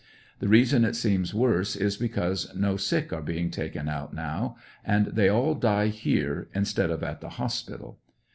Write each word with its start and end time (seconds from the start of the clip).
The 0.39 0.47
reason 0.47 0.83
it 0.83 0.95
seems 0.95 1.31
worse, 1.31 1.75
is 1.75 1.95
because 1.95 2.55
no 2.55 2.75
sick 2.75 3.13
are 3.13 3.21
being 3.21 3.51
taken 3.51 3.87
out 3.87 4.15
now, 4.15 4.55
and 4.83 5.05
they 5.05 5.29
all 5.29 5.53
die 5.53 5.89
here 5.89 6.49
instead 6.55 6.89
of 6.89 7.03
at 7.03 7.21
the 7.21 7.29
hospi 7.29 7.77
tal. 7.77 7.99